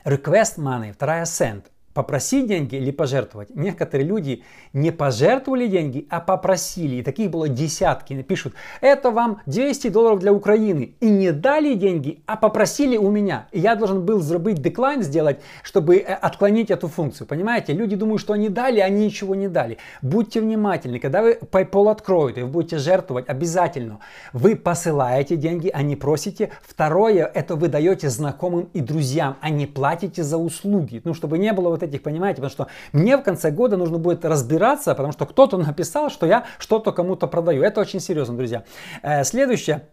request 0.05 0.59
money, 0.59 0.93
вторая 0.93 1.25
send 1.25 1.65
попросить 1.95 2.47
деньги 2.47 2.77
или 2.77 2.91
пожертвовать. 2.91 3.55
Некоторые 3.55 4.07
люди 4.07 4.43
не 4.73 4.93
пожертвовали 4.93 5.67
деньги, 5.67 6.07
а 6.11 6.21
попросили. 6.21 6.97
И 6.97 7.03
таких 7.03 7.31
было 7.31 7.49
десятки. 7.49 8.23
Пишут, 8.23 8.55
это 8.81 9.11
вам 9.11 9.41
200 9.47 9.89
долларов 9.89 10.21
для 10.21 10.33
Украины. 10.33 10.95
И 11.01 11.11
не 11.11 11.33
дали 11.33 11.75
деньги, 11.75 12.23
а 12.27 12.37
попросили 12.37 12.97
у 12.97 13.11
меня. 13.11 13.49
И 13.53 13.61
я 13.61 13.75
должен 13.75 14.05
был 14.05 14.21
сделать 14.21 14.63
деклайн 14.63 15.03
сделать, 15.03 15.41
чтобы 15.63 15.97
э, 15.97 16.15
отклонить 16.15 16.71
эту 16.71 16.89
функцию. 16.89 17.27
Понимаете? 17.27 17.73
Люди 17.73 17.97
думают, 17.97 18.21
что 18.21 18.33
они 18.33 18.49
дали, 18.49 18.81
а 18.81 18.87
они 18.87 19.07
ничего 19.07 19.35
не 19.35 19.49
дали. 19.49 19.79
Будьте 20.03 20.41
внимательны. 20.41 20.99
Когда 20.99 21.23
вы 21.23 21.39
PayPal 21.41 21.91
откроют 21.91 22.39
и 22.39 22.43
вы 22.43 22.49
будете 22.49 22.79
жертвовать, 22.79 23.29
обязательно 23.29 23.99
вы 24.33 24.57
посылаете 24.57 25.37
деньги, 25.37 25.71
а 25.73 25.83
не 25.83 25.97
просите. 25.97 26.51
Второе, 26.63 27.25
это 27.25 27.57
вы 27.57 27.69
даете 27.69 28.09
знакомым 28.09 28.69
и 28.73 28.81
друзьям, 28.81 29.37
а 29.41 29.51
не 29.51 29.67
платите 29.67 30.23
за 30.23 30.37
услуги. 30.37 31.01
Ну, 31.05 31.15
чтобы 31.15 31.39
не 31.39 31.53
было 31.53 31.69
вот 31.79 31.89
этих, 31.89 32.03
понимаете, 32.03 32.37
потому 32.43 32.51
что 32.51 32.67
мне 32.93 33.17
в 33.17 33.23
конце 33.23 33.51
года 33.51 33.77
нужно 33.77 33.99
будет 33.99 34.25
разбираться, 34.25 34.95
потому 34.95 35.13
что 35.13 35.27
кто-то 35.27 35.57
написал, 35.59 36.11
что 36.11 36.27
я 36.27 36.45
что-то 36.59 36.93
кому-то 36.93 37.27
продаю. 37.27 37.63
Это 37.63 37.81
очень 37.81 38.01
серьезно, 38.01 38.37
друзья. 38.37 38.65
Э, 39.03 39.25
следующее. 39.25 39.89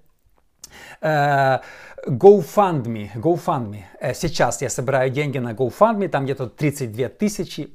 Э, 1.01 1.59
GoFundMe. 2.07 3.09
GoFundMe. 3.15 3.83
Э, 3.99 4.13
сейчас 4.13 4.61
я 4.61 4.69
собираю 4.69 5.09
деньги 5.09 5.37
на 5.39 5.53
GoFundMe, 5.53 6.07
там 6.07 6.25
где-то 6.25 6.47
32 6.47 7.09
тысячи 7.09 7.69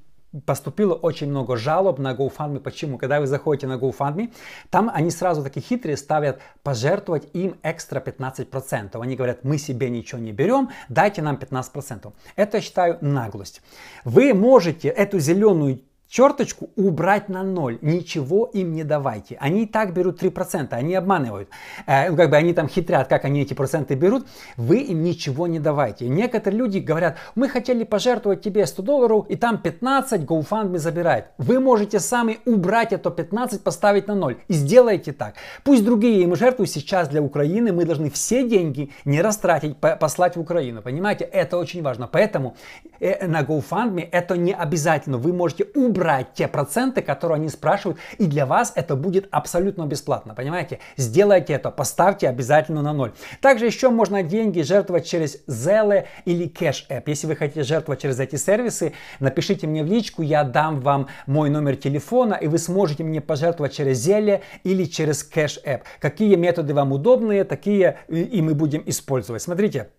поступило 0.46 0.94
очень 0.94 1.28
много 1.28 1.56
жалоб 1.56 1.98
на 1.98 2.14
GoFundMe. 2.14 2.60
Почему? 2.60 2.98
Когда 2.98 3.20
вы 3.20 3.26
заходите 3.26 3.66
на 3.66 3.74
GoFundMe, 3.74 4.32
там 4.70 4.90
они 4.92 5.10
сразу 5.10 5.42
такие 5.42 5.60
хитрые 5.60 5.96
ставят 5.96 6.40
пожертвовать 6.62 7.28
им 7.32 7.56
экстра 7.62 8.00
15%. 8.00 9.00
Они 9.00 9.16
говорят, 9.16 9.44
мы 9.44 9.58
себе 9.58 9.90
ничего 9.90 10.20
не 10.20 10.32
берем, 10.32 10.70
дайте 10.88 11.22
нам 11.22 11.36
15%. 11.36 12.12
Это, 12.36 12.56
я 12.56 12.60
считаю, 12.62 12.98
наглость. 13.00 13.62
Вы 14.04 14.34
можете 14.34 14.88
эту 14.88 15.18
зеленую 15.18 15.82
черточку 16.10 16.70
убрать 16.76 17.28
на 17.28 17.42
ноль. 17.42 17.78
Ничего 17.80 18.50
им 18.52 18.74
не 18.74 18.84
давайте. 18.84 19.36
Они 19.40 19.62
и 19.62 19.66
так 19.66 19.94
берут 19.94 20.22
3%, 20.22 20.68
они 20.72 20.94
обманывают. 20.96 21.48
Э, 21.86 22.10
ну, 22.10 22.16
как 22.16 22.30
бы 22.30 22.36
они 22.36 22.52
там 22.52 22.68
хитрят, 22.68 23.08
как 23.08 23.24
они 23.24 23.42
эти 23.42 23.54
проценты 23.54 23.94
берут. 23.94 24.26
Вы 24.56 24.78
им 24.78 25.02
ничего 25.04 25.46
не 25.46 25.60
давайте. 25.60 26.08
Некоторые 26.08 26.58
люди 26.58 26.78
говорят, 26.78 27.16
мы 27.36 27.48
хотели 27.48 27.84
пожертвовать 27.84 28.42
тебе 28.42 28.66
100 28.66 28.82
долларов, 28.82 29.26
и 29.28 29.36
там 29.36 29.58
15 29.58 30.22
GoFundMe 30.22 30.78
забирает. 30.78 31.26
Вы 31.38 31.60
можете 31.60 32.00
сами 32.00 32.38
убрать 32.44 32.92
это 32.92 33.10
15, 33.10 33.62
поставить 33.62 34.08
на 34.08 34.14
ноль. 34.16 34.36
И 34.48 34.54
сделайте 34.54 35.12
так. 35.12 35.34
Пусть 35.62 35.84
другие 35.84 36.22
им 36.22 36.34
жертвуют 36.34 36.70
сейчас 36.70 37.08
для 37.08 37.22
Украины. 37.22 37.72
Мы 37.72 37.84
должны 37.84 38.10
все 38.10 38.48
деньги 38.48 38.90
не 39.04 39.22
растратить, 39.22 39.76
послать 39.76 40.36
в 40.36 40.40
Украину. 40.40 40.82
Понимаете, 40.82 41.24
это 41.24 41.56
очень 41.56 41.82
важно. 41.82 42.08
Поэтому 42.08 42.56
э, 42.98 43.28
на 43.28 43.42
GoFundMe 43.42 44.08
это 44.10 44.36
не 44.36 44.52
обязательно. 44.52 45.18
Вы 45.18 45.32
можете 45.32 45.66
убрать 45.74 45.99
убрать 46.00 46.32
те 46.32 46.48
проценты, 46.48 47.02
которые 47.02 47.36
они 47.36 47.50
спрашивают, 47.50 47.98
и 48.16 48.24
для 48.24 48.46
вас 48.46 48.72
это 48.74 48.96
будет 48.96 49.28
абсолютно 49.30 49.84
бесплатно, 49.84 50.34
понимаете? 50.34 50.78
Сделайте 50.96 51.52
это, 51.52 51.70
поставьте 51.70 52.26
обязательно 52.26 52.80
на 52.80 52.94
ноль. 52.94 53.12
Также 53.42 53.66
еще 53.66 53.90
можно 53.90 54.22
деньги 54.22 54.62
жертвовать 54.62 55.06
через 55.06 55.44
Zelle 55.46 56.06
или 56.24 56.48
Cash 56.48 56.88
App. 56.88 57.02
Если 57.06 57.26
вы 57.26 57.36
хотите 57.36 57.64
жертвовать 57.64 58.00
через 58.00 58.18
эти 58.18 58.36
сервисы, 58.36 58.94
напишите 59.20 59.66
мне 59.66 59.84
в 59.84 59.88
личку, 59.88 60.22
я 60.22 60.42
дам 60.42 60.80
вам 60.80 61.08
мой 61.26 61.50
номер 61.50 61.76
телефона, 61.76 62.32
и 62.34 62.46
вы 62.46 62.56
сможете 62.56 63.04
мне 63.04 63.20
пожертвовать 63.20 63.74
через 63.74 64.08
Zelle 64.08 64.40
или 64.64 64.84
через 64.84 65.28
Cash 65.30 65.62
App. 65.66 65.82
Какие 66.00 66.36
методы 66.36 66.72
вам 66.72 66.92
удобные, 66.92 67.44
такие 67.44 67.98
и 68.08 68.40
мы 68.40 68.54
будем 68.54 68.82
использовать. 68.86 69.42
Смотрите, 69.42 69.90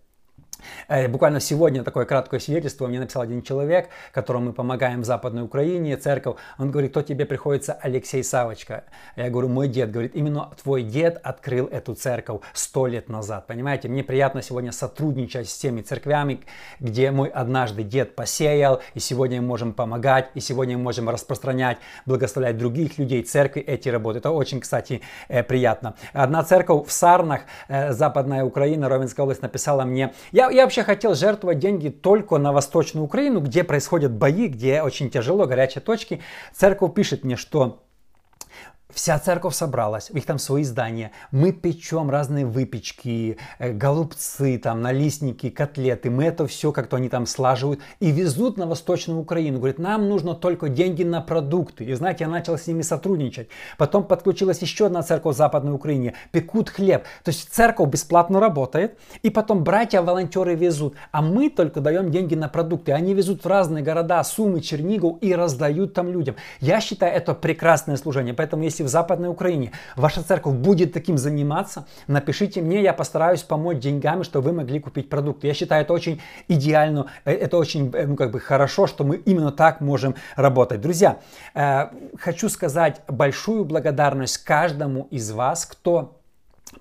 буквально 1.08 1.40
сегодня 1.40 1.82
такое 1.82 2.04
краткое 2.04 2.40
свидетельство 2.40 2.86
мне 2.86 3.00
написал 3.00 3.22
один 3.22 3.42
человек, 3.42 3.88
которому 4.12 4.46
мы 4.46 4.52
помогаем 4.52 5.02
в 5.02 5.04
Западной 5.04 5.42
Украине, 5.42 5.96
церковь. 5.96 6.36
Он 6.58 6.70
говорит, 6.70 6.90
кто 6.90 7.02
тебе 7.02 7.26
приходится 7.26 7.72
Алексей 7.72 8.22
Савочка? 8.22 8.84
Я 9.16 9.30
говорю, 9.30 9.48
мой 9.48 9.68
дед. 9.68 9.90
Говорит, 9.90 10.14
именно 10.14 10.50
твой 10.62 10.82
дед 10.82 11.20
открыл 11.22 11.66
эту 11.66 11.94
церковь 11.94 12.40
сто 12.52 12.86
лет 12.86 13.08
назад. 13.08 13.46
Понимаете, 13.46 13.88
мне 13.88 14.02
приятно 14.04 14.42
сегодня 14.42 14.72
сотрудничать 14.72 15.48
с 15.48 15.56
теми 15.56 15.80
церквями, 15.82 16.40
где 16.80 17.10
мой 17.10 17.28
однажды 17.28 17.82
дед 17.82 18.14
посеял, 18.14 18.80
и 18.94 19.00
сегодня 19.00 19.40
мы 19.40 19.48
можем 19.48 19.72
помогать, 19.72 20.30
и 20.34 20.40
сегодня 20.40 20.76
мы 20.76 20.84
можем 20.84 21.08
распространять, 21.08 21.78
благословлять 22.06 22.56
других 22.58 22.98
людей, 22.98 23.22
церкви 23.22 23.62
эти 23.62 23.88
работы. 23.88 24.18
Это 24.18 24.30
очень, 24.30 24.60
кстати, 24.60 25.00
э, 25.28 25.42
приятно. 25.42 25.94
Одна 26.12 26.42
церковь 26.42 26.86
в 26.86 26.92
Сарнах, 26.92 27.42
э, 27.68 27.92
Западная 27.92 28.44
Украина, 28.44 28.88
Ровенская 28.88 29.24
область, 29.24 29.42
написала 29.42 29.84
мне, 29.84 30.12
я, 30.32 30.50
я 30.52 30.64
вообще 30.64 30.84
хотел 30.84 31.14
жертвовать 31.14 31.58
деньги 31.58 31.88
только 31.88 32.38
на 32.38 32.52
Восточную 32.52 33.04
Украину, 33.04 33.40
где 33.40 33.64
происходят 33.64 34.12
бои, 34.12 34.48
где 34.48 34.82
очень 34.82 35.10
тяжело, 35.10 35.46
горячие 35.46 35.82
точки. 35.82 36.20
Церковь 36.54 36.94
пишет 36.94 37.24
мне, 37.24 37.36
что 37.36 37.82
Вся 38.94 39.18
церковь 39.18 39.54
собралась, 39.54 40.10
у 40.10 40.14
них 40.14 40.26
там 40.26 40.38
свои 40.38 40.64
здания. 40.64 41.12
Мы 41.30 41.52
печем 41.52 42.10
разные 42.10 42.44
выпечки, 42.44 43.38
э, 43.58 43.72
голубцы, 43.72 44.58
там, 44.58 44.82
налистники, 44.82 45.48
котлеты. 45.48 46.10
Мы 46.10 46.24
это 46.24 46.46
все 46.46 46.72
как-то 46.72 46.96
они 46.96 47.08
там 47.08 47.26
слаживают 47.26 47.80
и 48.00 48.10
везут 48.10 48.58
на 48.58 48.66
Восточную 48.66 49.18
Украину. 49.18 49.58
Говорит, 49.58 49.78
нам 49.78 50.08
нужно 50.08 50.34
только 50.34 50.68
деньги 50.68 51.04
на 51.04 51.22
продукты. 51.22 51.84
И 51.84 51.94
знаете, 51.94 52.24
я 52.24 52.30
начал 52.30 52.58
с 52.58 52.66
ними 52.66 52.82
сотрудничать. 52.82 53.48
Потом 53.78 54.04
подключилась 54.04 54.60
еще 54.60 54.86
одна 54.86 55.02
церковь 55.02 55.34
в 55.34 55.38
Западной 55.38 55.72
Украине. 55.72 56.14
Пекут 56.30 56.68
хлеб. 56.68 57.04
То 57.24 57.30
есть 57.30 57.48
церковь 57.50 57.88
бесплатно 57.88 58.40
работает. 58.40 58.98
И 59.22 59.30
потом 59.30 59.64
братья-волонтеры 59.64 60.54
везут. 60.54 60.96
А 61.12 61.22
мы 61.22 61.48
только 61.48 61.80
даем 61.80 62.10
деньги 62.10 62.34
на 62.34 62.48
продукты. 62.48 62.92
Они 62.92 63.14
везут 63.14 63.44
в 63.44 63.48
разные 63.48 63.82
города, 63.82 64.22
Сумы, 64.22 64.60
Чернигов 64.60 65.16
и 65.22 65.34
раздают 65.34 65.94
там 65.94 66.12
людям. 66.12 66.36
Я 66.60 66.80
считаю 66.80 67.14
это 67.14 67.34
прекрасное 67.34 67.96
служение. 67.96 68.34
Поэтому 68.34 68.64
если 68.64 68.81
в 68.82 68.88
Западной 68.88 69.28
Украине 69.28 69.72
ваша 69.96 70.22
церковь 70.22 70.54
будет 70.54 70.92
таким 70.92 71.18
заниматься, 71.18 71.86
напишите 72.06 72.60
мне, 72.62 72.82
я 72.82 72.92
постараюсь 72.92 73.42
помочь 73.42 73.78
деньгами, 73.78 74.22
чтобы 74.22 74.50
вы 74.50 74.52
могли 74.56 74.80
купить 74.80 75.08
продукты. 75.08 75.46
Я 75.46 75.54
считаю 75.54 75.82
это 75.82 75.92
очень 75.92 76.20
идеально, 76.48 77.06
э, 77.24 77.32
это 77.32 77.56
очень 77.56 77.90
э, 77.94 78.06
ну, 78.06 78.16
как 78.16 78.30
бы 78.30 78.40
хорошо, 78.40 78.86
что 78.86 79.04
мы 79.04 79.16
именно 79.16 79.52
так 79.52 79.80
можем 79.80 80.14
работать. 80.36 80.80
Друзья, 80.80 81.18
э, 81.54 81.88
хочу 82.18 82.48
сказать 82.48 83.00
большую 83.08 83.64
благодарность 83.64 84.38
каждому 84.38 85.08
из 85.10 85.30
вас, 85.30 85.66
кто 85.66 86.21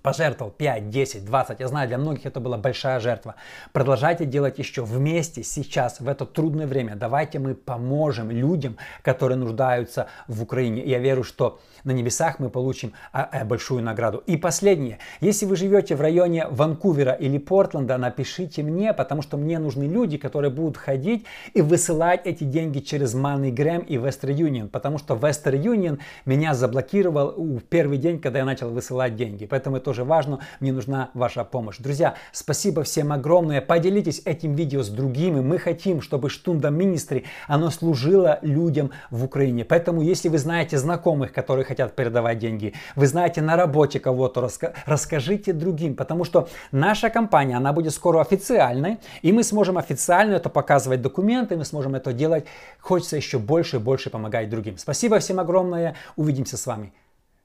пожертвовал 0.02 0.52
5, 0.52 0.90
10, 0.90 1.26
20, 1.26 1.60
я 1.60 1.68
знаю, 1.68 1.88
для 1.88 1.98
многих 1.98 2.26
это 2.26 2.40
была 2.40 2.58
большая 2.58 3.00
жертва. 3.00 3.36
Продолжайте 3.74 4.26
делать 4.26 4.60
еще 4.60 4.84
вместе 4.84 5.44
сейчас, 5.44 6.00
в 6.00 6.08
это 6.08 6.26
трудное 6.26 6.68
время. 6.68 6.96
Давайте 6.96 7.40
мы 7.40 7.56
поможем 7.56 8.32
людям, 8.32 8.78
которые 9.02 9.38
нуждаются 9.38 10.08
в 10.28 10.42
Украине. 10.44 10.84
я 10.84 11.00
верю, 11.00 11.24
что 11.24 11.60
на 11.84 11.92
небесах 11.92 12.40
мы 12.40 12.50
получим 12.50 12.94
а, 13.12 13.24
а, 13.24 13.46
большую 13.46 13.84
награду. 13.84 14.24
И 14.26 14.38
последнее. 14.38 15.00
Если 15.20 15.46
вы 15.46 15.56
живете 15.56 15.96
в 15.96 16.02
районе 16.02 16.48
Ванкувера 16.48 17.14
или 17.14 17.38
Портленда, 17.38 17.98
напишите 17.98 18.64
мне, 18.64 18.94
потому 18.94 19.22
что 19.22 19.38
мне 19.38 19.60
нужны 19.60 19.84
люди, 19.84 20.18
которые 20.18 20.52
будут 20.52 20.78
ходить 20.78 21.26
и 21.54 21.62
высылать 21.62 22.22
эти 22.26 22.44
деньги 22.44 22.80
через 22.80 23.16
MoneyGram 23.16 23.86
и 23.86 23.96
Western 23.96 24.36
Union, 24.36 24.68
потому 24.68 24.98
что 24.98 25.16
Western 25.16 25.62
Union 25.62 26.00
меня 26.26 26.54
заблокировал 26.54 27.32
в 27.32 27.62
первый 27.62 27.98
день, 27.98 28.20
когда 28.20 28.40
я 28.40 28.46
начал 28.46 28.70
высылать 28.70 29.16
деньги. 29.16 29.46
Поэтому 29.46 29.78
тоже 29.92 30.06
важно, 30.06 30.40
мне 30.62 30.72
нужна 30.72 31.10
ваша 31.14 31.44
помощь. 31.44 31.78
Друзья, 31.78 32.16
спасибо 32.32 32.84
всем 32.84 33.12
огромное. 33.12 33.60
Поделитесь 33.60 34.22
этим 34.24 34.56
видео 34.56 34.84
с 34.84 34.88
другими. 34.88 35.42
Мы 35.42 35.58
хотим, 35.58 36.02
чтобы 36.02 36.30
Штунда 36.30 36.70
Министри, 36.70 37.26
оно 37.50 37.70
служило 37.72 38.40
людям 38.42 38.92
в 39.10 39.26
Украине. 39.26 39.66
Поэтому, 39.66 40.02
если 40.02 40.30
вы 40.30 40.38
знаете 40.38 40.78
знакомых, 40.78 41.34
которые 41.34 41.66
хотят 41.66 41.94
передавать 41.94 42.40
деньги, 42.40 42.74
вы 42.96 43.06
знаете 43.06 43.42
на 43.42 43.58
работе 43.58 44.00
кого-то, 44.00 44.50
расскажите 44.86 45.52
другим, 45.52 45.98
потому 45.98 46.24
что 46.24 46.48
наша 46.72 47.10
компания, 47.10 47.58
она 47.58 47.74
будет 47.74 47.94
скоро 47.94 48.22
официальной, 48.22 48.98
и 49.22 49.34
мы 49.34 49.44
сможем 49.44 49.78
официально 49.78 50.36
это 50.36 50.48
показывать 50.50 51.02
документы, 51.02 51.58
мы 51.58 51.66
сможем 51.66 51.96
это 51.96 52.14
делать. 52.14 52.46
Хочется 52.80 53.18
еще 53.18 53.40
больше 53.40 53.76
и 53.76 53.80
больше 53.80 54.10
помогать 54.10 54.50
другим. 54.50 54.78
Спасибо 54.78 55.20
всем 55.20 55.42
огромное. 55.42 55.96
Увидимся 56.16 56.56
с 56.56 56.66
вами 56.66 56.94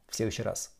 в 0.08 0.14
следующий 0.14 0.44
раз. 0.44 0.75